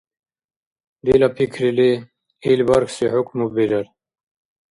[1.05, 1.91] Дила пикрили,
[2.49, 3.87] ил бархьси хӀукму бирар…